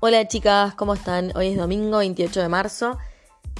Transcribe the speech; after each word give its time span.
Hola 0.00 0.28
chicas, 0.28 0.76
¿cómo 0.76 0.94
están? 0.94 1.32
Hoy 1.34 1.48
es 1.48 1.56
domingo 1.56 1.98
28 1.98 2.42
de 2.42 2.48
marzo 2.48 2.98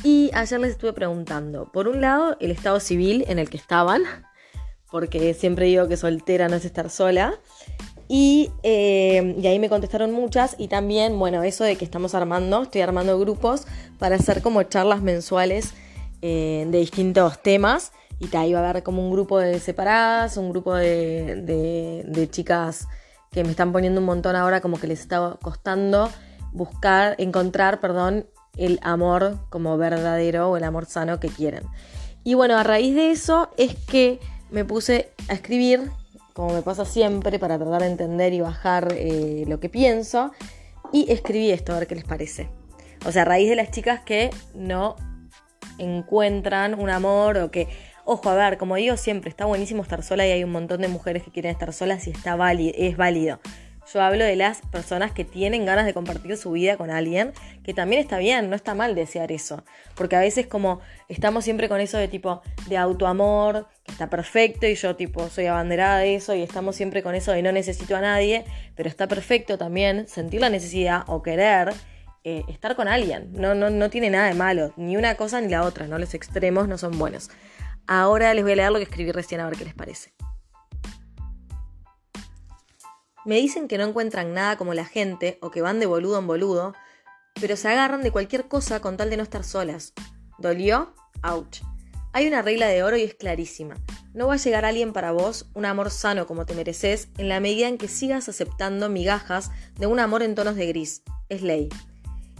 y 0.04 0.30
ayer 0.34 0.60
les 0.60 0.70
estuve 0.70 0.92
preguntando, 0.92 1.72
por 1.72 1.88
un 1.88 2.00
lado, 2.00 2.36
el 2.38 2.52
estado 2.52 2.78
civil 2.78 3.24
en 3.26 3.40
el 3.40 3.50
que 3.50 3.56
estaban, 3.56 4.02
porque 4.88 5.34
siempre 5.34 5.66
digo 5.66 5.88
que 5.88 5.96
soltera 5.96 6.46
no 6.46 6.54
es 6.54 6.64
estar 6.64 6.90
sola, 6.90 7.34
y, 8.06 8.52
eh, 8.62 9.34
ahí 9.44 9.58
me 9.58 9.68
contestaron 9.68 10.12
muchas 10.12 10.54
y 10.58 10.68
también, 10.68 11.18
bueno, 11.18 11.42
eso 11.42 11.64
de 11.64 11.74
que 11.74 11.84
estamos 11.84 12.14
armando, 12.14 12.62
estoy 12.62 12.82
armando 12.82 13.18
grupos 13.18 13.66
para 13.98 14.14
hacer 14.14 14.40
como 14.40 14.62
charlas 14.62 15.02
mensuales 15.02 15.74
eh, 16.22 16.68
de 16.70 16.78
distintos 16.78 17.42
temas 17.42 17.90
y 18.20 18.34
ahí 18.36 18.52
va 18.52 18.60
a 18.60 18.70
haber 18.70 18.84
como 18.84 19.04
un 19.04 19.10
grupo 19.10 19.40
de 19.40 19.58
separadas, 19.58 20.36
un 20.36 20.50
grupo 20.50 20.76
de, 20.76 22.04
de 22.06 22.30
chicas 22.30 22.86
que 23.32 23.42
me 23.42 23.50
están 23.50 23.72
poniendo 23.72 24.00
un 24.00 24.06
montón 24.06 24.36
ahora 24.36 24.60
como 24.60 24.78
que 24.78 24.86
les 24.86 25.00
está 25.00 25.36
costando 25.42 26.08
buscar, 26.52 27.14
encontrar, 27.18 27.80
perdón, 27.80 28.26
el 28.56 28.80
amor 28.82 29.38
como 29.50 29.76
verdadero 29.78 30.50
o 30.50 30.56
el 30.56 30.64
amor 30.64 30.86
sano 30.86 31.20
que 31.20 31.28
quieren. 31.28 31.64
Y 32.24 32.34
bueno, 32.34 32.58
a 32.58 32.62
raíz 32.62 32.94
de 32.94 33.10
eso 33.10 33.50
es 33.56 33.74
que 33.74 34.20
me 34.50 34.64
puse 34.64 35.12
a 35.28 35.34
escribir, 35.34 35.90
como 36.34 36.52
me 36.52 36.62
pasa 36.62 36.84
siempre, 36.84 37.38
para 37.38 37.58
tratar 37.58 37.82
de 37.82 37.88
entender 37.88 38.32
y 38.32 38.40
bajar 38.40 38.92
eh, 38.96 39.44
lo 39.46 39.60
que 39.60 39.68
pienso, 39.68 40.32
y 40.92 41.10
escribí 41.12 41.50
esto, 41.50 41.72
a 41.72 41.78
ver 41.78 41.86
qué 41.86 41.94
les 41.94 42.04
parece. 42.04 42.48
O 43.06 43.12
sea, 43.12 43.22
a 43.22 43.24
raíz 43.24 43.48
de 43.48 43.56
las 43.56 43.70
chicas 43.70 44.00
que 44.00 44.30
no 44.54 44.96
encuentran 45.78 46.74
un 46.74 46.90
amor 46.90 47.38
o 47.38 47.50
que, 47.50 47.68
ojo, 48.04 48.28
a 48.28 48.34
ver, 48.34 48.58
como 48.58 48.76
digo 48.76 48.96
siempre, 48.96 49.30
está 49.30 49.44
buenísimo 49.44 49.82
estar 49.82 50.02
sola 50.02 50.26
y 50.26 50.30
hay 50.30 50.44
un 50.44 50.50
montón 50.50 50.80
de 50.80 50.88
mujeres 50.88 51.22
que 51.22 51.30
quieren 51.30 51.52
estar 51.52 51.72
solas 51.72 52.06
y 52.06 52.10
está 52.10 52.36
válido, 52.36 52.72
es 52.76 52.96
válido. 52.96 53.38
Yo 53.92 54.02
hablo 54.02 54.24
de 54.24 54.36
las 54.36 54.60
personas 54.60 55.12
que 55.12 55.24
tienen 55.24 55.64
ganas 55.64 55.86
de 55.86 55.94
compartir 55.94 56.36
su 56.36 56.52
vida 56.52 56.76
con 56.76 56.90
alguien, 56.90 57.32
que 57.64 57.72
también 57.72 58.02
está 58.02 58.18
bien, 58.18 58.50
no 58.50 58.56
está 58.56 58.74
mal 58.74 58.94
desear 58.94 59.32
eso. 59.32 59.64
Porque 59.94 60.14
a 60.14 60.20
veces 60.20 60.46
como 60.46 60.80
estamos 61.08 61.44
siempre 61.44 61.70
con 61.70 61.80
eso 61.80 61.96
de 61.96 62.06
tipo 62.06 62.42
de 62.68 62.76
autoamor, 62.76 63.66
que 63.84 63.92
está 63.92 64.10
perfecto 64.10 64.66
y 64.66 64.74
yo 64.74 64.94
tipo 64.94 65.30
soy 65.30 65.46
abanderada 65.46 65.98
de 66.00 66.16
eso 66.16 66.34
y 66.34 66.42
estamos 66.42 66.76
siempre 66.76 67.02
con 67.02 67.14
eso 67.14 67.32
de 67.32 67.42
no 67.42 67.50
necesito 67.50 67.96
a 67.96 68.02
nadie, 68.02 68.44
pero 68.74 68.90
está 68.90 69.08
perfecto 69.08 69.56
también 69.56 70.06
sentir 70.06 70.42
la 70.42 70.50
necesidad 70.50 71.04
o 71.06 71.22
querer 71.22 71.72
eh, 72.24 72.44
estar 72.48 72.76
con 72.76 72.88
alguien. 72.88 73.32
No, 73.32 73.54
no, 73.54 73.70
no 73.70 73.88
tiene 73.88 74.10
nada 74.10 74.28
de 74.28 74.34
malo, 74.34 74.74
ni 74.76 74.98
una 74.98 75.14
cosa 75.14 75.40
ni 75.40 75.48
la 75.48 75.62
otra, 75.62 75.86
¿no? 75.86 75.98
Los 75.98 76.12
extremos 76.12 76.68
no 76.68 76.76
son 76.76 76.98
buenos. 76.98 77.30
Ahora 77.86 78.34
les 78.34 78.44
voy 78.44 78.52
a 78.52 78.56
leer 78.56 78.70
lo 78.70 78.78
que 78.78 78.84
escribí 78.84 79.12
recién 79.12 79.40
a 79.40 79.46
ver 79.46 79.56
qué 79.56 79.64
les 79.64 79.74
parece. 79.74 80.12
Me 83.28 83.36
dicen 83.36 83.68
que 83.68 83.76
no 83.76 83.84
encuentran 83.84 84.32
nada 84.32 84.56
como 84.56 84.72
la 84.72 84.86
gente 84.86 85.36
o 85.42 85.50
que 85.50 85.60
van 85.60 85.80
de 85.80 85.84
boludo 85.84 86.18
en 86.18 86.26
boludo, 86.26 86.74
pero 87.38 87.56
se 87.56 87.68
agarran 87.68 88.02
de 88.02 88.10
cualquier 88.10 88.48
cosa 88.48 88.80
con 88.80 88.96
tal 88.96 89.10
de 89.10 89.18
no 89.18 89.22
estar 89.22 89.44
solas. 89.44 89.92
¿Dolió? 90.38 90.94
Ouch. 91.22 91.60
Hay 92.14 92.26
una 92.26 92.40
regla 92.40 92.68
de 92.68 92.82
oro 92.82 92.96
y 92.96 93.02
es 93.02 93.12
clarísima. 93.12 93.74
No 94.14 94.28
va 94.28 94.32
a 94.32 94.38
llegar 94.38 94.64
alguien 94.64 94.94
para 94.94 95.12
vos, 95.12 95.50
un 95.52 95.66
amor 95.66 95.90
sano 95.90 96.26
como 96.26 96.46
te 96.46 96.54
mereces, 96.54 97.08
en 97.18 97.28
la 97.28 97.38
medida 97.38 97.68
en 97.68 97.76
que 97.76 97.86
sigas 97.86 98.30
aceptando 98.30 98.88
migajas 98.88 99.50
de 99.78 99.86
un 99.86 100.00
amor 100.00 100.22
en 100.22 100.34
tonos 100.34 100.56
de 100.56 100.66
gris. 100.66 101.02
Es 101.28 101.42
ley. 101.42 101.68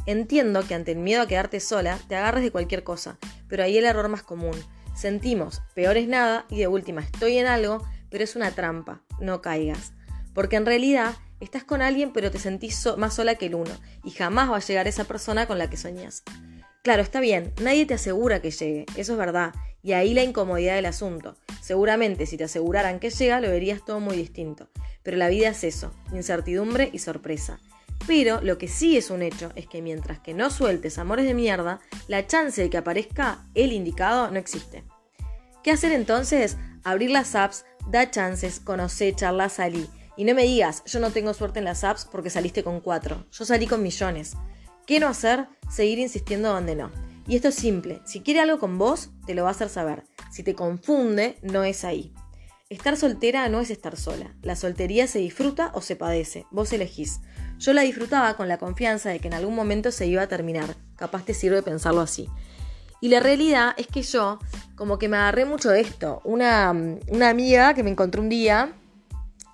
Entiendo 0.07 0.67
que 0.67 0.75
ante 0.75 0.93
el 0.93 1.01
miedo 1.01 1.21
a 1.21 1.29
quedarte 1.29 1.61
sola, 1.61 1.99
te 2.09 2.17
agarres 2.17 2.43
de 2.43 2.51
cualquier 2.51 2.83
cosa, 2.83 3.19
pero 3.47 3.63
ahí 3.63 3.77
el 3.77 3.85
error 3.85 4.09
más 4.09 4.23
común. 4.23 4.57
Sentimos, 4.97 5.61
peor 5.75 5.99
es 5.99 6.09
nada, 6.09 6.47
y 6.49 6.61
de 6.61 6.67
última 6.67 7.03
estoy 7.03 7.37
en 7.37 7.47
algo, 7.47 7.87
pero 8.09 8.25
es 8.25 8.37
una 8.37 8.53
trampa. 8.53 9.03
No 9.21 9.43
caigas. 9.43 9.93
Porque 10.39 10.55
en 10.55 10.67
realidad 10.67 11.17
estás 11.41 11.65
con 11.65 11.83
alguien 11.83 12.13
pero 12.13 12.31
te 12.31 12.39
sentís 12.39 12.87
más 12.97 13.15
sola 13.15 13.35
que 13.35 13.47
el 13.47 13.57
uno 13.57 13.73
y 14.05 14.13
jamás 14.13 14.49
va 14.49 14.59
a 14.59 14.61
llegar 14.61 14.87
esa 14.87 15.03
persona 15.03 15.49
con 15.49 15.59
la 15.59 15.69
que 15.69 15.77
soñás. 15.77 16.23
Claro, 16.85 17.03
está 17.03 17.19
bien, 17.19 17.53
nadie 17.61 17.87
te 17.87 17.95
asegura 17.95 18.41
que 18.41 18.53
llegue, 18.53 18.87
eso 18.95 19.15
es 19.15 19.19
verdad, 19.19 19.53
y 19.83 19.95
ahí 19.95 20.15
la 20.15 20.23
incomodidad 20.23 20.77
del 20.77 20.87
asunto. 20.87 21.35
Seguramente 21.61 22.25
si 22.25 22.37
te 22.37 22.45
aseguraran 22.45 23.01
que 23.01 23.11
llega 23.11 23.41
lo 23.41 23.51
verías 23.51 23.85
todo 23.85 23.99
muy 23.99 24.17
distinto, 24.17 24.69
pero 25.03 25.17
la 25.17 25.27
vida 25.27 25.49
es 25.49 25.65
eso, 25.65 25.93
incertidumbre 26.13 26.89
y 26.93 27.01
sorpresa. 27.01 27.59
Pero 28.07 28.41
lo 28.41 28.59
que 28.59 28.69
sí 28.69 28.97
es 28.97 29.11
un 29.11 29.23
hecho 29.23 29.51
es 29.57 29.67
que 29.67 29.83
mientras 29.83 30.21
que 30.21 30.35
no 30.35 30.51
sueltes 30.51 30.99
amores 30.99 31.25
de 31.25 31.35
mierda, 31.35 31.81
la 32.07 32.29
chance 32.29 32.63
de 32.63 32.71
que 32.71 32.77
aparezca 32.77 33.45
el 33.57 33.73
indicado 33.73 34.31
no 34.31 34.39
existe. 34.39 34.85
¿Qué 35.65 35.73
hacer 35.73 35.91
entonces? 35.91 36.57
Abrir 36.85 37.11
las 37.11 37.35
apps, 37.35 37.65
da 37.91 38.09
chances, 38.09 38.61
conocer, 38.61 39.17
charlar, 39.17 39.51
salir. 39.51 39.98
Y 40.19 40.25
no 40.25 40.35
me 40.35 40.43
digas, 40.43 40.83
yo 40.85 40.99
no 40.99 41.13
tengo 41.13 41.33
suerte 41.33 41.61
en 41.61 41.65
las 41.65 41.85
apps 41.85 42.05
porque 42.05 42.29
saliste 42.29 42.65
con 42.65 42.81
cuatro. 42.81 43.25
Yo 43.31 43.45
salí 43.45 43.69
con 43.69 43.85
millones. 43.85 44.35
¿Qué 44.85 44.99
no 44.99 45.07
hacer? 45.07 45.47
Seguir 45.71 46.01
insistiendo 46.01 46.53
donde 46.53 46.75
no. 46.75 46.91
Y 47.29 47.37
esto 47.37 47.47
es 47.47 47.55
simple. 47.55 48.03
Si 48.05 48.21
quiere 48.23 48.41
algo 48.41 48.59
con 48.59 48.79
vos, 48.79 49.11
te 49.27 49.37
lo 49.37 49.45
va 49.45 49.51
a 49.51 49.53
hacer 49.53 49.69
saber. 49.69 50.03
Si 50.33 50.43
te 50.43 50.57
confunde, 50.57 51.39
no 51.43 51.63
es 51.63 51.85
ahí. 51.85 52.13
Estar 52.69 52.97
soltera 52.97 53.49
no 53.49 53.61
es 53.61 53.71
estar 53.71 53.97
sola. 53.97 54.35
La 54.43 54.57
soltería 54.57 55.07
se 55.07 55.21
disfruta 55.21 55.71
o 55.73 55.83
se 55.83 55.95
padece. 55.95 56.47
Vos 56.51 56.73
elegís. 56.73 57.21
Yo 57.61 57.73
la 57.73 57.83
disfrutaba 57.83 58.37
con 58.37 58.49
la 58.49 58.59
confianza 58.59 59.11
de 59.11 59.21
que 59.21 59.29
en 59.29 59.35
algún 59.35 59.55
momento 59.55 59.93
se 59.93 60.09
iba 60.09 60.23
a 60.23 60.29
terminar. 60.29 60.75
Capaz 60.97 61.27
te 61.27 61.33
sirve 61.33 61.63
pensarlo 61.63 62.01
así. 62.01 62.29
Y 63.01 63.11
la 63.11 63.21
realidad 63.21 63.73
es 63.77 63.87
que 63.87 64.03
yo, 64.03 64.41
como 64.75 64.99
que 64.99 65.09
me 65.09 65.17
agarré 65.17 65.45
mucho 65.45 65.71
de 65.71 65.81
esto. 65.81 66.21
Una, 66.25 66.73
una 67.07 67.29
amiga 67.29 67.73
que 67.75 67.85
me 67.85 67.91
encontró 67.91 68.21
un 68.21 68.29
día 68.29 68.75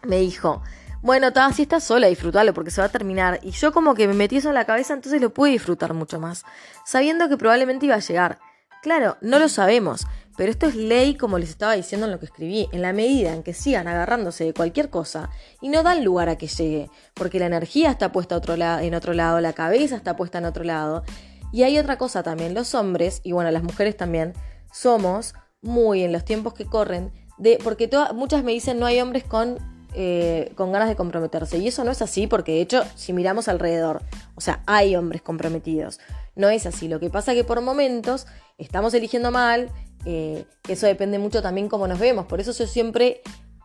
me 0.07 0.19
dijo, 0.19 0.63
bueno, 1.05 1.29
si 1.55 1.63
estás 1.63 1.85
sola, 1.85 2.07
disfrútalo 2.07 2.55
porque 2.55 2.71
se 2.71 2.81
va 2.81 2.87
a 2.87 2.91
terminar. 2.91 3.39
Y 3.43 3.51
yo 3.51 3.73
como 3.73 3.95
que 3.95 4.09
me 4.09 4.15
metí 4.15 4.39
eso 4.39 4.49
en 4.49 4.55
la 4.55 4.65
cabeza, 4.65 4.95
entonces 4.95 5.21
lo 5.21 5.35
pude 5.35 5.51
disfrutar 5.51 5.93
mucho 5.93 6.19
más, 6.19 6.45
sabiendo 6.87 7.29
que 7.29 7.37
probablemente 7.37 7.85
iba 7.85 7.95
a 7.95 7.99
llegar. 7.99 8.39
Claro, 8.83 9.19
no 9.21 9.39
lo 9.39 9.51
sabemos, 9.51 10.07
pero 10.37 10.51
esto 10.51 10.67
es 10.67 10.75
ley 10.75 11.15
como 11.17 11.39
les 11.39 11.51
estaba 11.51 11.75
diciendo 11.75 12.07
en 12.07 12.13
lo 12.13 12.19
que 12.19 12.25
escribí, 12.25 12.69
en 12.73 12.81
la 12.81 12.95
medida 12.95 13.35
en 13.35 13.43
que 13.43 13.53
sigan 13.53 13.87
agarrándose 13.87 14.45
de 14.45 14.55
cualquier 14.55 14.89
cosa 14.89 15.29
y 15.61 15.69
no 15.69 15.83
dan 15.83 16.05
lugar 16.05 16.31
a 16.31 16.37
que 16.37 16.47
llegue, 16.47 16.91
porque 17.13 17.39
la 17.39 17.47
energía 17.47 17.91
está 17.91 18.11
puesta 18.11 18.35
otro 18.35 18.55
en 18.55 18.95
otro 18.95 19.13
lado, 19.13 19.41
la 19.43 19.53
cabeza 19.53 19.97
está 19.97 20.17
puesta 20.17 20.39
en 20.39 20.47
otro 20.47 20.65
lado. 20.65 21.05
Y 21.53 21.65
hay 21.65 21.79
otra 21.79 21.99
cosa 21.99 22.23
también, 22.23 22.55
los 22.55 22.75
hombres, 22.75 23.21
y 23.23 23.33
bueno, 23.33 23.51
las 23.51 23.63
mujeres 23.63 23.97
también, 23.97 24.33
somos 24.73 25.35
muy 25.61 26.03
en 26.03 26.13
los 26.13 26.25
tiempos 26.25 26.55
que 26.55 26.65
corren, 26.65 27.13
de, 27.37 27.59
porque 27.63 27.91
muchas 28.15 28.43
me 28.43 28.53
dicen 28.53 28.79
no 28.79 28.87
hay 28.87 29.01
hombres 29.01 29.25
con 29.25 29.74
eh, 29.95 30.53
con 30.57 30.73
ganas 30.73 30.89
de 30.89 30.97
comprometerse. 30.97 31.59
Y 31.59 31.69
eso 31.69 31.85
no 31.85 31.91
es 31.91 32.03
así 32.03 32.27
porque 32.27 32.53
de 32.53 32.61
hecho, 32.61 32.83
si 32.97 33.13
miramos 33.13 33.49
alrededor, 33.49 34.03
o 34.35 34.41
sea, 34.41 34.63
hay 34.67 34.97
hombres 34.97 35.23
comprometidos. 35.23 36.01
No 36.35 36.49
es 36.49 36.67
así. 36.67 36.89
Lo 36.89 37.01
que 37.01 37.11
pasa 37.11 37.33
es 37.33 37.39
que 37.39 37.45
por 37.45 37.61
momentos 37.61 38.27
estamos 38.59 38.93
eligiendo 38.95 39.31
mal, 39.31 39.71
eh, 40.05 40.45
eso 40.69 40.87
depende 40.87 41.19
mucho 41.19 41.43
también 41.43 41.69
cómo 41.69 41.87
nos 41.87 41.99
vemos. 41.99 42.27
Por 42.27 42.41
eso 42.41 42.53
yo 42.53 42.67
siempre 42.67 43.23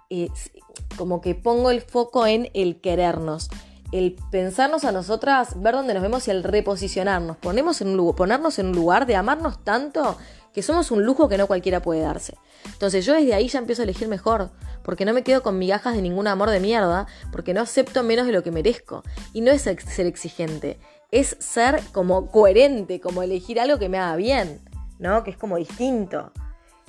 eh, 0.09 0.29
como 0.97 1.21
que 1.21 1.35
pongo 1.35 1.71
el 1.71 1.81
foco 1.81 2.25
en 2.25 2.49
el 2.53 2.79
querernos. 2.79 3.49
El 3.91 4.15
pensarnos 4.29 4.85
a 4.85 4.91
nosotras, 4.91 5.59
ver 5.61 5.73
dónde 5.73 5.95
nos 5.95 6.03
vemos 6.03 6.27
y 6.27 6.31
el 6.31 6.43
reposicionarnos, 6.43 7.37
ponemos 7.37 7.83
ponernos 8.15 8.59
en 8.59 8.67
un 8.67 8.75
lugar 8.75 9.07
de 9.07 9.15
amarnos 9.15 9.63
tanto 9.63 10.15
que 10.53 10.61
somos 10.61 10.91
un 10.91 11.05
lujo 11.05 11.29
que 11.29 11.37
no 11.37 11.47
cualquiera 11.47 11.81
puede 11.81 12.01
darse. 12.01 12.35
Entonces 12.65 13.05
yo 13.05 13.13
desde 13.13 13.33
ahí 13.33 13.47
ya 13.47 13.59
empiezo 13.59 13.81
a 13.81 13.83
elegir 13.83 14.07
mejor 14.07 14.51
porque 14.83 15.05
no 15.05 15.13
me 15.13 15.23
quedo 15.23 15.43
con 15.43 15.59
migajas 15.59 15.95
de 15.95 16.01
ningún 16.01 16.27
amor 16.27 16.49
de 16.49 16.59
mierda, 16.59 17.05
porque 17.31 17.53
no 17.53 17.61
acepto 17.61 18.03
menos 18.03 18.25
de 18.25 18.31
lo 18.31 18.43
que 18.43 18.51
merezco. 18.51 19.03
Y 19.33 19.41
no 19.41 19.51
es 19.51 19.61
ser 19.61 20.07
exigente, 20.07 20.79
es 21.11 21.35
ser 21.39 21.81
como 21.91 22.31
coherente, 22.31 22.99
como 22.99 23.21
elegir 23.21 23.59
algo 23.59 23.77
que 23.77 23.89
me 23.89 23.99
haga 23.99 24.15
bien, 24.15 24.61
¿no? 24.97 25.23
Que 25.23 25.31
es 25.31 25.37
como 25.37 25.57
distinto. 25.57 26.31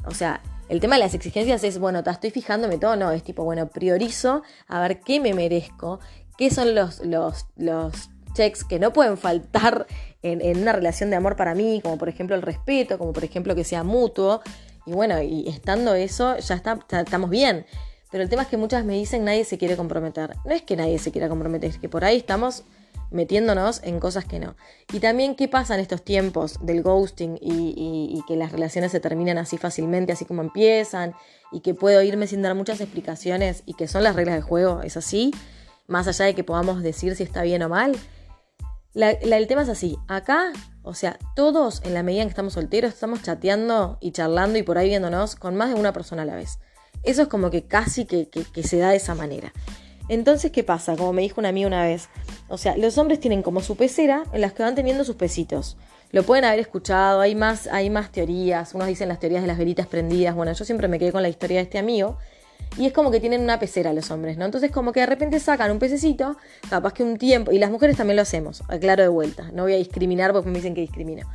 O 0.06 0.14
sea, 0.14 0.42
el 0.68 0.80
tema 0.80 0.94
de 0.94 1.00
las 1.00 1.14
exigencias 1.14 1.64
es, 1.64 1.78
bueno, 1.78 2.02
te 2.02 2.10
estoy 2.10 2.30
fijándome 2.30 2.78
todo, 2.78 2.96
no, 2.96 3.10
es 3.10 3.22
tipo, 3.22 3.44
bueno, 3.44 3.68
priorizo 3.68 4.42
a 4.68 4.80
ver 4.80 5.00
qué 5.00 5.20
me 5.20 5.34
merezco, 5.34 6.00
qué 6.38 6.50
son 6.50 6.74
los, 6.74 7.00
los, 7.04 7.46
los 7.56 8.10
checks 8.32 8.64
que 8.64 8.78
no 8.78 8.92
pueden 8.92 9.16
faltar 9.16 9.86
en, 10.22 10.40
en, 10.40 10.60
una 10.62 10.72
relación 10.72 11.10
de 11.10 11.16
amor 11.16 11.36
para 11.36 11.54
mí, 11.54 11.80
como 11.82 11.98
por 11.98 12.08
ejemplo 12.08 12.36
el 12.36 12.42
respeto, 12.42 12.98
como 12.98 13.12
por 13.12 13.24
ejemplo 13.24 13.54
que 13.54 13.64
sea 13.64 13.82
mutuo. 13.82 14.42
Y 14.86 14.92
bueno, 14.92 15.22
y 15.22 15.48
estando 15.48 15.94
eso, 15.94 16.36
ya, 16.38 16.54
está, 16.54 16.78
estamos 17.00 17.30
bien. 17.30 17.66
Pero 18.10 18.24
el 18.24 18.28
tema 18.28 18.42
es 18.42 18.48
que 18.48 18.56
muchas 18.56 18.84
me 18.84 18.94
dicen 18.94 19.24
nadie 19.24 19.44
se 19.44 19.58
quiere 19.58 19.76
comprometer. 19.76 20.34
No 20.44 20.52
es 20.52 20.62
que 20.62 20.76
nadie 20.76 20.98
se 20.98 21.12
quiera 21.12 21.28
comprometer, 21.28 21.70
es 21.70 21.78
que 21.78 21.88
por 21.88 22.04
ahí 22.04 22.16
estamos 22.16 22.64
metiéndonos 23.10 23.80
en 23.84 24.00
cosas 24.00 24.24
que 24.24 24.38
no. 24.38 24.56
Y 24.92 25.00
también 25.00 25.34
qué 25.34 25.48
pasa 25.48 25.74
en 25.74 25.80
estos 25.80 26.02
tiempos 26.02 26.58
del 26.60 26.82
ghosting 26.82 27.38
y, 27.40 28.20
que 28.26 28.36
las 28.36 28.52
relaciones 28.52 28.92
se 28.92 29.00
terminan 29.00 29.38
así 29.38 29.58
fácilmente, 29.58 30.12
así 30.12 30.24
como 30.24 30.42
empiezan, 30.42 31.14
y 31.52 31.60
que 31.60 31.74
puedo 31.74 32.02
irme 32.02 32.26
sin 32.26 32.42
dar 32.42 32.54
muchas 32.54 32.80
explicaciones 32.80 33.62
y 33.66 33.74
que 33.74 33.88
son 33.88 34.04
las 34.04 34.14
reglas 34.14 34.36
del 34.36 34.44
juego, 34.44 34.82
es 34.82 34.96
así, 34.96 35.32
más 35.88 36.06
allá 36.06 36.26
de 36.26 36.34
que 36.34 36.44
podamos 36.44 36.82
decir 36.82 37.16
si 37.16 37.24
está 37.24 37.42
bien 37.42 37.62
o 37.62 37.68
mal. 37.68 37.96
El 38.94 39.46
tema 39.46 39.62
es 39.62 39.68
así, 39.68 39.96
acá, 40.08 40.52
o 40.82 40.94
sea, 40.94 41.18
todos 41.36 41.82
en 41.84 41.94
la 41.94 42.02
medida 42.02 42.22
en 42.22 42.28
que 42.28 42.32
estamos 42.32 42.54
solteros 42.54 42.92
estamos 42.92 43.22
chateando 43.22 43.98
y 44.00 44.12
charlando 44.12 44.58
y 44.58 44.62
por 44.62 44.78
ahí 44.78 44.88
viéndonos 44.88 45.36
con 45.36 45.54
más 45.56 45.72
de 45.72 45.78
una 45.78 45.92
persona 45.92 46.22
a 46.22 46.24
la 46.24 46.34
vez. 46.34 46.58
Eso 47.02 47.22
es 47.22 47.28
como 47.28 47.50
que 47.50 47.64
casi 47.64 48.04
que, 48.04 48.28
se 48.62 48.78
da 48.78 48.90
de 48.90 48.96
esa 48.96 49.14
manera. 49.14 49.52
Entonces, 50.08 50.50
¿qué 50.50 50.64
pasa? 50.64 50.96
Como 50.96 51.12
me 51.12 51.22
dijo 51.22 51.40
una 51.40 51.50
amiga 51.50 51.68
una 51.68 51.84
vez. 51.84 52.08
O 52.48 52.58
sea, 52.58 52.76
los 52.76 52.98
hombres 52.98 53.20
tienen 53.20 53.42
como 53.42 53.60
su 53.60 53.76
pecera 53.76 54.24
en 54.32 54.40
las 54.40 54.52
que 54.52 54.62
van 54.62 54.74
teniendo 54.74 55.04
sus 55.04 55.16
pesitos. 55.16 55.76
Lo 56.10 56.24
pueden 56.24 56.44
haber 56.44 56.58
escuchado, 56.58 57.20
hay 57.20 57.36
más, 57.36 57.68
hay 57.68 57.90
más 57.90 58.10
teorías. 58.10 58.74
Unos 58.74 58.88
dicen 58.88 59.08
las 59.08 59.20
teorías 59.20 59.42
de 59.42 59.48
las 59.48 59.56
velitas 59.56 59.86
prendidas. 59.86 60.34
Bueno, 60.34 60.52
yo 60.52 60.64
siempre 60.64 60.88
me 60.88 60.98
quedé 60.98 61.12
con 61.12 61.22
la 61.22 61.28
historia 61.28 61.58
de 61.58 61.62
este 61.62 61.78
amigo. 61.78 62.18
Y 62.76 62.86
es 62.86 62.92
como 62.92 63.10
que 63.10 63.20
tienen 63.20 63.40
una 63.40 63.58
pecera 63.58 63.92
los 63.92 64.10
hombres, 64.10 64.36
¿no? 64.36 64.44
Entonces 64.44 64.70
como 64.70 64.92
que 64.92 65.00
de 65.00 65.06
repente 65.06 65.40
sacan 65.40 65.70
un 65.70 65.78
pececito, 65.78 66.36
capaz 66.68 66.92
que 66.92 67.02
un 67.02 67.18
tiempo, 67.18 67.52
y 67.52 67.58
las 67.58 67.70
mujeres 67.70 67.96
también 67.96 68.16
lo 68.16 68.22
hacemos, 68.22 68.62
aclaro 68.68 69.02
de 69.02 69.08
vuelta, 69.08 69.50
no 69.52 69.64
voy 69.64 69.74
a 69.74 69.76
discriminar 69.76 70.32
porque 70.32 70.48
me 70.48 70.56
dicen 70.56 70.74
que 70.74 70.82
discrimino 70.82 71.28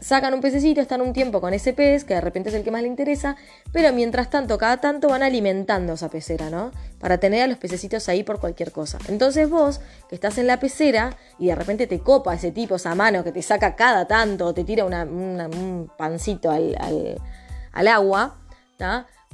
sacan 0.00 0.34
un 0.34 0.40
pececito, 0.40 0.80
están 0.80 1.00
un 1.00 1.12
tiempo 1.12 1.40
con 1.40 1.54
ese 1.54 1.72
pez, 1.72 2.04
que 2.04 2.14
de 2.14 2.20
repente 2.20 2.48
es 2.48 2.54
el 2.54 2.64
que 2.64 2.70
más 2.70 2.82
le 2.82 2.88
interesa, 2.88 3.36
pero 3.72 3.92
mientras 3.92 4.30
tanto, 4.30 4.58
cada 4.58 4.78
tanto 4.78 5.08
van 5.08 5.22
alimentando 5.22 5.94
esa 5.94 6.08
pecera, 6.08 6.50
¿no? 6.50 6.72
Para 6.98 7.18
tener 7.18 7.42
a 7.42 7.46
los 7.46 7.58
pececitos 7.58 8.08
ahí 8.08 8.22
por 8.22 8.40
cualquier 8.40 8.72
cosa. 8.72 8.98
Entonces 9.08 9.48
vos, 9.48 9.80
que 10.08 10.14
estás 10.14 10.38
en 10.38 10.46
la 10.46 10.60
pecera 10.60 11.16
y 11.38 11.48
de 11.48 11.54
repente 11.54 11.86
te 11.86 12.00
copa 12.00 12.34
ese 12.34 12.52
tipo, 12.52 12.76
esa 12.76 12.94
mano 12.94 13.24
que 13.24 13.32
te 13.32 13.42
saca 13.42 13.76
cada 13.76 14.06
tanto, 14.06 14.52
te 14.54 14.64
tira 14.64 14.84
un 14.84 15.90
pancito 15.96 16.50
al, 16.50 17.88
agua, 17.88 18.36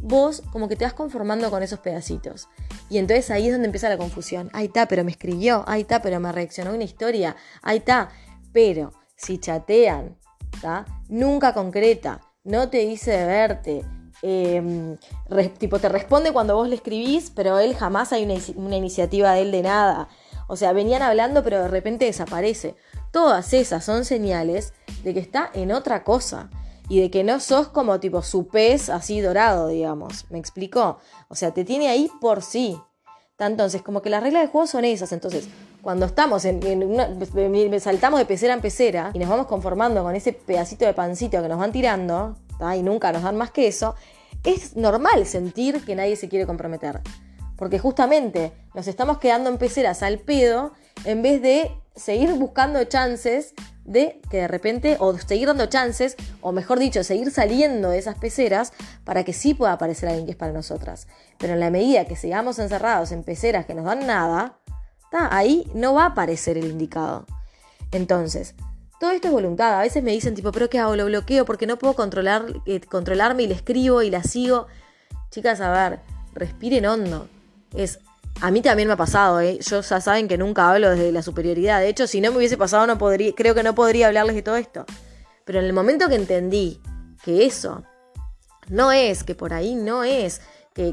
vos 0.01 0.43
como 0.53 0.69
que 0.69 0.77
te 0.77 0.85
vas 0.85 0.95
conformando 0.95 1.51
con 1.51 1.63
esos 1.63 1.79
pedacitos. 1.81 2.49
Y 2.89 2.99
entonces 2.99 3.31
ahí 3.31 3.47
es 3.47 3.53
donde 3.53 3.67
empieza 3.67 3.89
la 3.89 3.99
confusión. 3.99 4.51
Ahí 4.53 4.67
está, 4.67 4.87
pero 4.87 5.05
me 5.05 5.11
escribió. 5.11 5.65
Ahí 5.67 5.83
está, 5.83 6.01
pero 6.03 6.21
me 6.21 6.33
reaccionó 6.33 6.75
una 6.75 6.85
historia. 6.85 7.37
Ahí 7.63 7.79
está. 7.79 8.11
Pero 8.53 8.93
si 9.17 9.39
chatean 9.39 10.17
Nunca 11.09 11.55
concreta, 11.55 12.21
no 12.45 12.69
te 12.69 12.79
dice 12.79 13.13
de 13.13 13.27
verte. 13.27 13.85
Em, 14.23 14.97
tipo, 15.59 15.79
te 15.79 15.89
responde 15.89 16.33
cuando 16.33 16.57
vos 16.57 16.69
le 16.69 16.75
escribís, 16.75 17.31
pero 17.31 17.59
él 17.59 17.77
jamás 17.77 18.13
hay 18.13 18.25
una, 18.57 18.77
iniciativa 18.77 19.33
de 19.33 19.43
él 19.43 19.53
de 19.53 19.63
nada. 19.63 20.09
O 20.49 20.57
sea, 20.57 20.73
venían 20.73 21.03
hablando, 21.03 21.45
pero 21.45 21.63
de 21.63 21.69
repente 21.69 22.07
desaparece. 22.07 22.75
Todas 23.13 23.53
esas 23.53 23.85
son 23.85 24.05
señales 24.05 24.73
de 25.05 25.15
que 25.15 25.21
está 25.21 25.51
en 25.55 25.73
otra 25.73 26.05
cosa 26.05 26.51
y 26.89 27.01
de 27.01 27.11
que 27.11 27.25
no 27.25 27.41
sos 27.41 27.69
como 27.69 28.01
tipo 28.01 28.23
su 28.23 28.49
pez 28.49 28.89
así 28.89 29.21
dorado, 29.21 29.69
digamos. 29.69 30.27
¿Me 30.31 30.39
explicó? 30.39 30.99
O 31.29 31.35
sea, 31.35 31.53
te 31.53 31.65
tiene 31.65 31.89
ahí 31.89 32.11
por 32.21 32.43
sí. 32.43 32.79
Entonces, 33.39 33.83
como 33.83 34.03
que 34.03 34.11
las 34.11 34.23
reglas 34.23 34.43
de 34.43 34.49
juego 34.49 34.67
son 34.67 34.85
esas. 34.85 35.13
Entonces, 35.13 35.49
cuando 35.83 36.07
estamos 36.07 36.45
en, 36.45 36.83
una, 36.83 37.09
saltamos 37.79 38.19
de 38.19 38.27
pecera 38.27 38.55
en 38.55 38.61
pecera 38.61 39.11
y 39.15 39.19
nos 39.19 39.29
vamos 39.29 39.47
conformando 39.47 40.03
con 40.03 40.17
ese 40.17 40.33
pedacito 40.33 40.85
de 40.85 40.95
pancito 40.95 41.41
que 41.41 41.49
nos 41.49 41.59
van 41.59 41.73
tirando, 41.73 42.37
y 42.77 42.83
nunca 42.83 43.13
nos 43.13 43.23
dan 43.23 43.37
más 43.37 43.51
que 43.51 43.69
eso, 43.69 43.95
es 44.45 44.77
normal 44.77 45.27
sentir 45.27 45.85
que 45.85 45.95
nadie 45.95 46.17
se 46.17 46.29
quiere 46.29 46.47
comprometer. 46.47 47.01
Porque 47.57 47.79
justamente 47.79 48.53
nos 48.75 48.87
estamos 48.89 49.19
quedando 49.19 49.51
en 49.51 49.59
peceras 49.59 50.03
al 50.03 50.19
pedo 50.19 50.73
en 51.05 51.23
vez 51.23 51.43
de 51.43 51.71
seguir 51.95 52.33
buscando 52.35 52.83
chances 52.85 53.55
de 53.89 54.21
que 54.31 54.39
de 54.39 54.49
repente, 54.49 54.97
o 55.01 55.17
seguir 55.19 55.49
dando 55.49 55.67
chances, 55.67 56.17
o 56.41 56.53
mejor 56.53 56.79
dicho, 56.79 57.03
seguir 57.03 57.31
saliendo 57.31 57.91
de 57.91 57.99
esas 57.99 58.19
peceras 58.19 58.73
para 59.05 59.25
que 59.25 59.33
sí 59.33 59.55
pueda 59.55 59.73
aparecer 59.73 60.09
alguien 60.09 60.27
que 60.27 60.33
es 60.33 60.37
para 60.37 60.53
nosotras. 60.53 61.09
Pero 61.39 61.55
en 61.55 61.61
la 61.61 61.71
medida 61.71 62.05
que 62.05 62.15
sigamos 62.15 62.59
encerrados 62.59 63.13
en 63.13 63.25
peceras 63.25 63.67
que 63.67 63.75
nos 63.75 63.87
dan 63.87 64.07
nada, 64.07 64.59
ahí 65.11 65.71
no 65.75 65.95
va 65.95 66.05
a 66.05 66.09
aparecer 66.09 66.59
el 66.59 66.67
indicado. 66.67 67.27
Entonces, 67.91 68.55
todo 69.01 69.11
esto 69.11 69.29
es 69.29 69.33
voluntad. 69.33 69.79
A 69.79 69.83
veces 69.83 70.03
me 70.03 70.11
dicen 70.11 70.35
tipo, 70.35 70.53
pero 70.53 70.69
¿qué 70.69 70.79
hago? 70.79 70.95
Lo 70.95 71.07
bloqueo 71.07 71.45
porque 71.45 71.67
no 71.67 71.79
puedo 71.79 71.95
controlar, 71.95 72.47
eh, 72.67 72.81
controlarme 72.81 73.45
y 73.45 73.47
le 73.47 73.55
escribo 73.55 74.03
y 74.03 74.11
la 74.11 74.23
sigo. 74.23 74.67
Chicas, 75.31 75.61
a 75.61 75.71
ver, 75.71 76.01
respiren 76.35 76.85
hondo. 76.87 77.29
Es, 77.75 78.01
a 78.41 78.51
mí 78.51 78.63
también 78.63 78.89
me 78.89 78.95
ha 78.95 78.97
pasado, 78.97 79.41
¿eh? 79.41 79.59
Yo 79.61 79.81
ya 79.81 80.01
saben 80.01 80.29
que 80.29 80.39
nunca 80.39 80.71
hablo 80.71 80.91
desde 80.91 81.11
la 81.13 81.23
superioridad. 81.23 81.81
De 81.81 81.89
hecho, 81.89 82.07
si 82.07 82.21
no 82.21 82.31
me 82.31 82.39
hubiese 82.39 82.57
pasado, 82.57 82.87
no 82.87 82.99
podría, 82.99 83.35
creo 83.35 83.55
que 83.55 83.63
no 83.63 83.75
podría 83.75 84.07
hablarles 84.07 84.37
de 84.37 84.43
todo 84.43 84.57
esto. 84.57 84.85
Pero 85.45 85.59
en 85.59 85.65
el 85.65 85.73
momento 85.73 86.09
que 86.09 86.15
entendí 86.15 86.81
que 87.25 87.47
eso 87.47 87.85
no 88.69 88.93
es, 88.93 89.25
que 89.25 89.35
por 89.35 89.53
ahí 89.53 89.75
no 89.75 90.05
es 90.05 90.41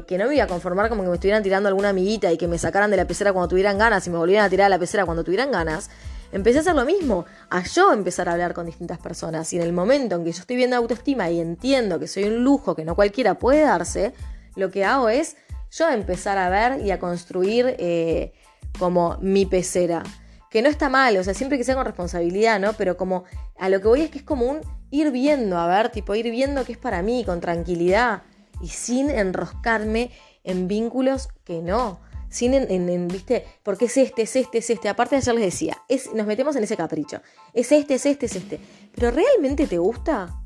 que, 0.06 0.18
no 0.18 0.26
me 0.26 0.34
iba 0.34 0.44
a 0.44 0.48
conformar 0.48 0.88
como 0.88 1.02
que 1.02 1.08
me 1.08 1.14
estuvieran 1.14 1.44
tirando 1.44 1.68
alguna 1.68 1.90
amiguita 1.90 2.32
y 2.32 2.36
que 2.36 2.48
me 2.48 2.58
sacaran 2.58 2.90
de 2.90 2.96
la 2.96 3.06
pecera 3.06 3.32
cuando 3.32 3.48
tuvieran 3.48 3.78
ganas 3.78 4.04
y 4.06 4.10
me 4.10 4.18
volvieran 4.18 4.46
a 4.46 4.50
tirar 4.50 4.66
a 4.66 4.68
la 4.68 4.78
pecera 4.78 5.04
cuando 5.04 5.22
tuvieran 5.22 5.52
ganas, 5.52 5.90
empecé 6.32 6.58
a 6.58 6.60
hacer 6.62 6.74
lo 6.74 6.84
mismo, 6.84 7.24
a 7.50 7.62
yo 7.62 7.92
empezar 7.92 8.28
a 8.28 8.32
hablar 8.32 8.52
con 8.52 8.66
distintas 8.66 8.98
personas. 8.98 9.52
Y 9.52 9.56
en 9.56 9.62
el 9.62 9.72
momento 9.72 10.16
en 10.16 10.24
que 10.24 10.32
yo 10.32 10.40
estoy 10.40 10.56
viendo 10.56 10.74
autoestima 10.74 11.30
y 11.30 11.40
entiendo 11.40 12.00
que 12.00 12.08
soy 12.08 12.24
un 12.24 12.42
lujo 12.42 12.74
que 12.74 12.84
no 12.84 12.96
cualquiera 12.96 13.38
puede 13.38 13.62
darse, 13.62 14.12
lo 14.56 14.72
que 14.72 14.84
hago 14.84 15.08
es 15.08 15.36
yo 15.76 15.90
empezar 15.90 16.38
a 16.38 16.48
ver 16.48 16.84
y 16.84 16.90
a 16.90 16.98
construir 16.98 17.76
eh, 17.78 18.32
como 18.78 19.18
mi 19.20 19.46
pecera. 19.46 20.02
Que 20.50 20.62
no 20.62 20.68
está 20.68 20.88
mal, 20.88 21.16
o 21.16 21.24
sea, 21.24 21.34
siempre 21.34 21.58
que 21.58 21.64
sea 21.64 21.74
con 21.74 21.84
responsabilidad, 21.84 22.58
¿no? 22.60 22.72
Pero 22.74 22.96
como 22.96 23.24
a 23.58 23.68
lo 23.68 23.80
que 23.80 23.88
voy 23.88 24.00
es 24.02 24.10
que 24.10 24.18
es 24.18 24.24
como 24.24 24.46
un 24.46 24.60
ir 24.90 25.10
viendo, 25.10 25.58
a 25.58 25.66
ver, 25.66 25.90
tipo 25.90 26.14
ir 26.14 26.30
viendo 26.30 26.64
qué 26.64 26.72
es 26.72 26.78
para 26.78 27.02
mí, 27.02 27.24
con 27.24 27.40
tranquilidad 27.40 28.22
y 28.62 28.68
sin 28.68 29.10
enroscarme 29.10 30.10
en 30.44 30.68
vínculos 30.68 31.28
que 31.44 31.60
no. 31.60 32.00
Sin 32.28 32.54
en, 32.54 33.08
¿viste? 33.08 33.46
Porque 33.62 33.84
es 33.86 33.96
este, 33.96 34.22
es 34.22 34.36
este, 34.36 34.58
es 34.58 34.70
este. 34.70 34.88
Aparte 34.88 35.16
ayer 35.16 35.34
les 35.34 35.44
decía, 35.44 35.76
es, 35.88 36.12
nos 36.12 36.26
metemos 36.26 36.56
en 36.56 36.64
ese 36.64 36.76
capricho. 36.76 37.20
Es 37.52 37.70
este, 37.72 37.94
es 37.94 38.06
este, 38.06 38.26
es 38.26 38.36
este. 38.36 38.60
Pero 38.94 39.10
¿realmente 39.10 39.66
te 39.66 39.78
gusta? 39.78 40.40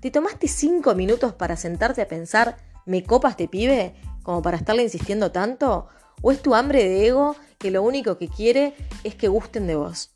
¿Te 0.00 0.10
tomaste 0.10 0.48
cinco 0.48 0.94
minutos 0.94 1.34
para 1.34 1.56
sentarte 1.56 2.02
a 2.02 2.08
pensar, 2.08 2.56
¿me 2.86 3.04
copa 3.04 3.30
este 3.30 3.46
pibe? 3.46 3.94
Como 4.22 4.42
para 4.42 4.56
estarle 4.56 4.82
insistiendo 4.82 5.32
tanto. 5.32 5.88
¿O 6.20 6.32
es 6.32 6.40
tu 6.42 6.54
hambre 6.54 6.84
de 6.84 7.06
ego 7.08 7.36
que 7.58 7.70
lo 7.70 7.82
único 7.82 8.18
que 8.18 8.28
quiere 8.28 8.74
es 9.04 9.14
que 9.14 9.28
gusten 9.28 9.66
de 9.66 9.76
vos? 9.76 10.14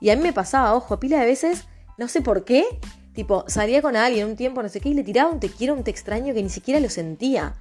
Y 0.00 0.10
a 0.10 0.16
mí 0.16 0.22
me 0.22 0.32
pasaba, 0.32 0.74
ojo, 0.74 0.98
pila 0.98 1.20
de 1.20 1.26
veces, 1.26 1.64
no 1.98 2.08
sé 2.08 2.20
por 2.20 2.44
qué, 2.44 2.64
Tipo, 3.14 3.44
salía 3.46 3.82
con 3.82 3.94
alguien 3.94 4.26
un 4.26 4.36
tiempo, 4.36 4.62
no 4.62 4.68
sé 4.68 4.80
qué, 4.80 4.88
y 4.88 4.94
le 4.94 5.04
tiraba 5.04 5.30
un 5.30 5.38
te 5.38 5.50
quiero, 5.50 5.74
un 5.74 5.84
te 5.84 5.90
extraño 5.90 6.32
que 6.32 6.42
ni 6.42 6.48
siquiera 6.48 6.80
lo 6.80 6.88
sentía. 6.88 7.54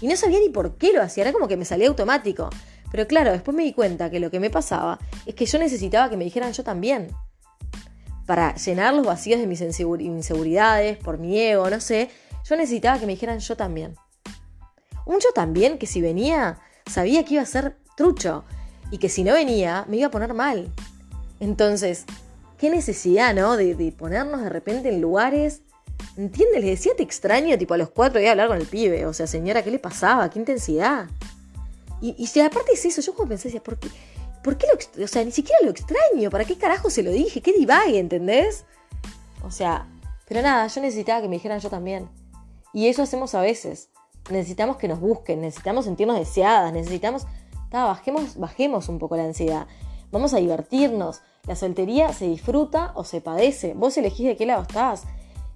Y 0.00 0.08
no 0.08 0.16
sabía 0.16 0.40
ni 0.40 0.48
por 0.48 0.76
qué 0.76 0.92
lo 0.92 1.02
hacía, 1.02 1.22
era 1.22 1.32
como 1.32 1.46
que 1.46 1.56
me 1.56 1.64
salía 1.64 1.88
automático. 1.88 2.50
Pero 2.90 3.06
claro, 3.06 3.30
después 3.30 3.56
me 3.56 3.62
di 3.62 3.72
cuenta 3.72 4.10
que 4.10 4.18
lo 4.18 4.30
que 4.30 4.40
me 4.40 4.50
pasaba 4.50 4.98
es 5.24 5.34
que 5.34 5.46
yo 5.46 5.58
necesitaba 5.58 6.10
que 6.10 6.16
me 6.16 6.24
dijeran 6.24 6.52
yo 6.52 6.64
también. 6.64 7.08
Para 8.26 8.54
llenar 8.56 8.92
los 8.92 9.06
vacíos 9.06 9.40
de 9.40 9.46
mis 9.46 9.60
inseguridades, 9.60 10.98
por 10.98 11.18
mi 11.18 11.38
ego, 11.38 11.70
no 11.70 11.80
sé, 11.80 12.10
yo 12.44 12.56
necesitaba 12.56 12.98
que 12.98 13.06
me 13.06 13.12
dijeran 13.12 13.38
yo 13.38 13.56
también. 13.56 13.94
Un 15.08 15.20
yo 15.20 15.32
también 15.34 15.78
que 15.78 15.86
si 15.86 16.02
venía, 16.02 16.60
sabía 16.86 17.24
que 17.24 17.34
iba 17.34 17.42
a 17.42 17.46
ser 17.46 17.76
trucho. 17.96 18.44
Y 18.90 18.98
que 18.98 19.08
si 19.08 19.24
no 19.24 19.32
venía, 19.32 19.86
me 19.88 19.96
iba 19.96 20.08
a 20.08 20.10
poner 20.10 20.34
mal. 20.34 20.70
Entonces, 21.40 22.04
qué 22.58 22.68
necesidad, 22.68 23.34
¿no? 23.34 23.56
De, 23.56 23.74
ponernos 23.96 24.42
de 24.42 24.50
repente 24.50 24.90
en 24.90 25.00
lugares. 25.00 25.62
¿Entiendes? 26.18 26.60
Le 26.60 26.70
decía 26.70 26.92
te 26.94 27.02
extraño, 27.02 27.56
tipo 27.56 27.72
a 27.72 27.78
los 27.78 27.88
cuatro 27.88 28.20
a 28.20 28.30
hablar 28.30 28.48
con 28.48 28.58
el 28.58 28.66
pibe. 28.66 29.06
O 29.06 29.14
sea, 29.14 29.26
señora, 29.26 29.62
¿qué 29.62 29.70
le 29.70 29.78
pasaba? 29.78 30.28
¿Qué 30.28 30.38
intensidad? 30.38 31.06
Y, 32.02 32.26
si 32.26 32.40
aparte 32.40 32.72
es 32.74 32.84
eso, 32.84 33.00
yo 33.00 33.14
como 33.14 33.30
pensé, 33.30 33.48
decía, 33.48 33.62
¿por 33.62 33.78
qué, 33.78 33.88
¿por 34.44 34.58
qué 34.58 34.66
lo 34.68 35.04
O 35.04 35.08
sea, 35.08 35.24
ni 35.24 35.32
siquiera 35.32 35.58
lo 35.64 35.70
extraño. 35.70 36.28
¿Para 36.28 36.44
qué 36.44 36.58
carajo 36.58 36.90
se 36.90 37.02
lo 37.02 37.10
dije? 37.10 37.40
¿Qué 37.40 37.54
divague, 37.54 37.98
¿entendés? 37.98 38.66
O 39.42 39.50
sea, 39.50 39.88
pero 40.28 40.42
nada, 40.42 40.66
yo 40.66 40.82
necesitaba 40.82 41.22
que 41.22 41.28
me 41.28 41.36
dijeran 41.36 41.60
yo 41.60 41.70
también. 41.70 42.10
Y 42.74 42.88
eso 42.88 43.02
hacemos 43.02 43.34
a 43.34 43.40
veces. 43.40 43.88
Necesitamos 44.30 44.76
que 44.76 44.88
nos 44.88 45.00
busquen, 45.00 45.40
necesitamos 45.40 45.84
sentirnos 45.84 46.18
deseadas, 46.18 46.72
necesitamos. 46.72 47.26
bajemos, 47.70 48.88
un 48.88 48.98
poco 48.98 49.16
la 49.16 49.24
ansiedad. 49.24 49.66
Vamos 50.10 50.34
a 50.34 50.38
divertirnos. 50.38 51.22
La 51.46 51.56
soltería 51.56 52.12
se 52.12 52.28
disfruta 52.28 52.92
o 52.94 53.04
se 53.04 53.20
padece. 53.20 53.74
Vos 53.74 53.96
elegís 53.96 54.26
de 54.26 54.36
qué 54.36 54.46
lado 54.46 54.62
estás. 54.62 55.04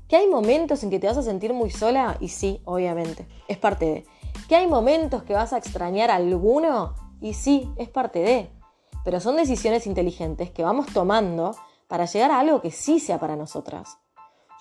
¿Que 0.09 0.17
hay 0.17 0.29
momentos 0.29 0.83
en 0.83 0.91
que 0.91 0.99
te 0.99 1.07
vas 1.07 1.17
a 1.17 1.23
sentir 1.23 1.53
muy 1.53 1.71
sola? 1.71 2.17
Y 2.21 2.29
sí, 2.29 2.61
obviamente, 2.65 3.27
es 3.49 3.59
parte 3.59 3.85
de. 3.87 4.05
¿Que 4.49 4.57
hay 4.57 4.67
momentos 4.67 5.23
que 5.23 5.35
vas 5.35 5.53
a 5.53 5.59
extrañar 5.59 6.11
a 6.11 6.17
alguno? 6.17 6.95
Y 7.21 7.35
sí, 7.35 7.71
es 7.77 7.89
parte 7.89 8.19
de. 8.21 8.51
Pero 9.05 9.21
son 9.21 9.37
decisiones 9.37 9.87
inteligentes 9.87 10.51
que 10.51 10.63
vamos 10.63 10.87
tomando 10.93 11.57
para 11.89 12.07
llegar 12.07 12.31
a 12.31 12.41
algo 12.41 12.61
que 12.61 12.71
sí 12.71 13.01
sea 13.01 13.19
para 13.19 13.37
nosotras. 13.37 13.99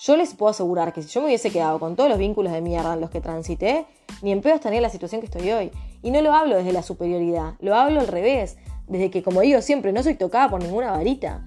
Yo 0.03 0.17
les 0.17 0.33
puedo 0.33 0.49
asegurar 0.49 0.93
que 0.93 1.03
si 1.03 1.09
yo 1.09 1.21
me 1.21 1.27
hubiese 1.27 1.51
quedado 1.51 1.79
con 1.79 1.95
todos 1.95 2.09
los 2.09 2.17
vínculos 2.17 2.51
de 2.51 2.61
mierda 2.61 2.95
en 2.95 3.01
los 3.01 3.11
que 3.11 3.21
transité, 3.21 3.85
ni 4.23 4.31
en 4.31 4.41
pedo 4.41 4.55
estaría 4.55 4.81
la 4.81 4.89
situación 4.89 5.21
que 5.21 5.27
estoy 5.27 5.51
hoy. 5.51 5.71
Y 6.01 6.09
no 6.09 6.21
lo 6.21 6.33
hablo 6.33 6.55
desde 6.55 6.73
la 6.73 6.81
superioridad, 6.81 7.53
lo 7.59 7.75
hablo 7.75 7.99
al 7.99 8.07
revés, 8.07 8.57
desde 8.87 9.11
que, 9.11 9.21
como 9.21 9.41
digo 9.41 9.61
siempre, 9.61 9.93
no 9.93 10.01
soy 10.01 10.15
tocada 10.15 10.49
por 10.49 10.63
ninguna 10.63 10.89
varita. 10.89 11.45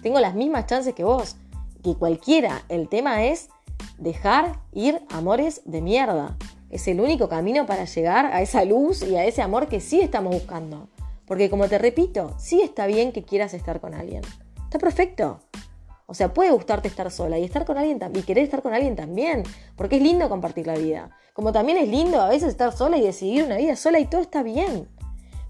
Tengo 0.00 0.20
las 0.20 0.36
mismas 0.36 0.66
chances 0.66 0.94
que 0.94 1.02
vos, 1.02 1.34
que 1.82 1.96
cualquiera. 1.96 2.62
El 2.68 2.88
tema 2.88 3.24
es 3.24 3.48
dejar 3.98 4.60
ir 4.72 5.02
amores 5.10 5.62
de 5.64 5.82
mierda. 5.82 6.36
Es 6.70 6.86
el 6.86 7.00
único 7.00 7.28
camino 7.28 7.66
para 7.66 7.84
llegar 7.84 8.26
a 8.26 8.42
esa 8.42 8.64
luz 8.64 9.02
y 9.02 9.16
a 9.16 9.24
ese 9.24 9.42
amor 9.42 9.66
que 9.66 9.80
sí 9.80 10.00
estamos 10.00 10.32
buscando. 10.32 10.88
Porque 11.26 11.50
como 11.50 11.66
te 11.66 11.78
repito, 11.78 12.32
sí 12.38 12.60
está 12.62 12.86
bien 12.86 13.10
que 13.10 13.24
quieras 13.24 13.54
estar 13.54 13.80
con 13.80 13.92
alguien. 13.92 14.22
Está 14.66 14.78
perfecto. 14.78 15.40
O 16.10 16.14
sea, 16.14 16.32
puede 16.32 16.50
gustarte 16.50 16.88
estar 16.88 17.10
sola 17.10 17.38
y 17.38 17.44
estar 17.44 17.66
con 17.66 17.76
alguien 17.76 18.00
y 18.14 18.22
querer 18.22 18.42
estar 18.42 18.62
con 18.62 18.72
alguien 18.72 18.96
también, 18.96 19.42
porque 19.76 19.96
es 19.96 20.02
lindo 20.02 20.30
compartir 20.30 20.66
la 20.66 20.72
vida. 20.72 21.10
Como 21.34 21.52
también 21.52 21.76
es 21.76 21.86
lindo 21.86 22.18
a 22.22 22.30
veces 22.30 22.48
estar 22.48 22.74
sola 22.74 22.96
y 22.96 23.02
decidir 23.02 23.44
una 23.44 23.58
vida 23.58 23.76
sola 23.76 23.98
y 23.98 24.06
todo 24.06 24.22
está 24.22 24.42
bien. 24.42 24.88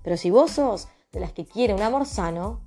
Pero 0.02 0.16
si 0.16 0.32
vos 0.32 0.50
sos 0.50 0.88
de 1.12 1.20
las 1.20 1.32
que 1.32 1.46
quiere 1.46 1.74
un 1.74 1.82
amor 1.82 2.06
sano, 2.06 2.60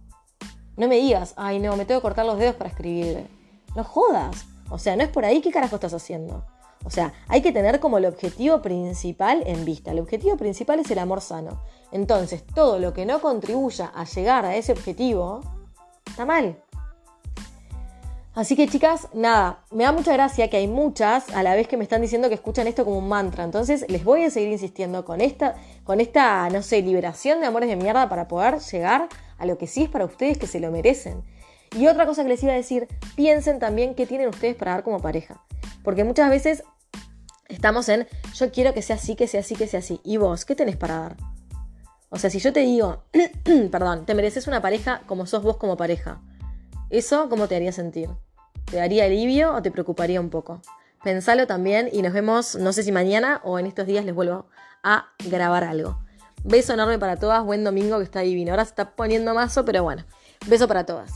no 0.77 0.87
me 0.87 0.95
digas, 0.95 1.33
ay 1.35 1.59
no, 1.59 1.75
me 1.75 1.83
tengo 1.83 1.99
que 1.99 2.03
cortar 2.03 2.25
los 2.25 2.39
dedos 2.39 2.55
para 2.55 2.69
escribir. 2.69 3.27
No 3.75 3.83
jodas. 3.83 4.45
O 4.69 4.77
sea, 4.77 4.95
no 4.95 5.03
es 5.03 5.09
por 5.09 5.25
ahí 5.25 5.41
qué 5.41 5.51
carajo 5.51 5.75
estás 5.75 5.93
haciendo. 5.93 6.45
O 6.85 6.89
sea, 6.89 7.11
hay 7.27 7.41
que 7.41 7.51
tener 7.51 7.81
como 7.81 7.97
el 7.97 8.05
objetivo 8.05 8.61
principal 8.61 9.43
en 9.45 9.65
vista. 9.65 9.91
El 9.91 9.99
objetivo 9.99 10.37
principal 10.37 10.79
es 10.79 10.89
el 10.91 10.99
amor 10.99 11.19
sano. 11.19 11.61
Entonces, 11.91 12.45
todo 12.55 12.79
lo 12.79 12.93
que 12.93 13.05
no 13.05 13.19
contribuya 13.19 13.91
a 13.93 14.05
llegar 14.05 14.45
a 14.45 14.55
ese 14.55 14.71
objetivo, 14.71 15.41
está 16.07 16.25
mal. 16.25 16.63
Así 18.33 18.55
que 18.55 18.65
chicas, 18.65 19.09
nada, 19.13 19.65
me 19.71 19.83
da 19.83 19.91
mucha 19.91 20.13
gracia 20.13 20.49
que 20.49 20.55
hay 20.55 20.67
muchas 20.67 21.29
a 21.31 21.43
la 21.43 21.53
vez 21.53 21.67
que 21.67 21.75
me 21.75 21.83
están 21.83 22.01
diciendo 22.01 22.29
que 22.29 22.35
escuchan 22.35 22.65
esto 22.65 22.85
como 22.85 22.97
un 22.97 23.09
mantra. 23.09 23.43
Entonces 23.43 23.85
les 23.89 24.05
voy 24.05 24.23
a 24.23 24.29
seguir 24.29 24.49
insistiendo 24.49 25.03
con 25.03 25.19
esta, 25.19 25.55
con 25.83 25.99
esta, 25.99 26.49
no 26.49 26.61
sé, 26.61 26.81
liberación 26.81 27.41
de 27.41 27.47
amores 27.47 27.67
de 27.67 27.75
mierda 27.75 28.07
para 28.07 28.29
poder 28.29 28.59
llegar 28.59 29.09
a 29.37 29.45
lo 29.45 29.57
que 29.57 29.67
sí 29.67 29.83
es 29.83 29.89
para 29.89 30.05
ustedes 30.05 30.37
que 30.37 30.47
se 30.47 30.61
lo 30.61 30.71
merecen. 30.71 31.23
Y 31.75 31.87
otra 31.87 32.05
cosa 32.05 32.23
que 32.23 32.29
les 32.29 32.41
iba 32.41 32.53
a 32.53 32.55
decir, 32.55 32.87
piensen 33.15 33.59
también 33.59 33.95
qué 33.95 34.05
tienen 34.05 34.29
ustedes 34.29 34.55
para 34.55 34.71
dar 34.71 34.83
como 34.83 35.01
pareja. 35.01 35.43
Porque 35.83 36.05
muchas 36.05 36.29
veces 36.29 36.63
estamos 37.49 37.89
en, 37.89 38.07
yo 38.35 38.49
quiero 38.49 38.73
que 38.73 38.81
sea 38.81 38.95
así, 38.95 39.17
que 39.17 39.27
sea 39.27 39.41
así, 39.41 39.55
que 39.55 39.67
sea 39.67 39.79
así. 39.79 39.99
¿Y 40.05 40.15
vos 40.15 40.45
qué 40.45 40.55
tenés 40.55 40.77
para 40.77 40.99
dar? 40.99 41.17
O 42.09 42.17
sea, 42.17 42.29
si 42.29 42.39
yo 42.39 42.53
te 42.53 42.61
digo, 42.61 43.03
perdón, 43.71 44.05
te 44.05 44.15
mereces 44.15 44.47
una 44.47 44.61
pareja 44.61 45.01
como 45.05 45.25
sos 45.25 45.43
vos 45.43 45.57
como 45.57 45.75
pareja 45.75 46.21
¿Eso 46.91 47.29
cómo 47.29 47.47
te 47.47 47.55
haría 47.55 47.71
sentir? 47.71 48.09
¿Te 48.65 48.75
daría 48.75 49.05
alivio 49.05 49.53
o 49.55 49.61
te 49.61 49.71
preocuparía 49.71 50.19
un 50.19 50.29
poco? 50.29 50.61
Pensalo 51.01 51.47
también 51.47 51.87
y 51.89 52.01
nos 52.01 52.11
vemos, 52.11 52.55
no 52.55 52.73
sé 52.73 52.83
si 52.83 52.91
mañana 52.91 53.39
o 53.45 53.57
en 53.57 53.65
estos 53.65 53.87
días 53.87 54.03
les 54.03 54.13
vuelvo 54.13 54.47
a 54.83 55.13
grabar 55.29 55.63
algo. 55.63 55.99
Beso 56.43 56.73
enorme 56.73 56.99
para 56.99 57.15
todas, 57.15 57.45
buen 57.45 57.63
domingo 57.63 57.97
que 57.97 58.03
está 58.03 58.19
divino. 58.19 58.51
Ahora 58.51 58.65
se 58.65 58.71
está 58.71 58.93
poniendo 58.93 59.33
mazo, 59.33 59.63
pero 59.63 59.83
bueno, 59.83 60.03
beso 60.47 60.67
para 60.67 60.85
todas. 60.85 61.13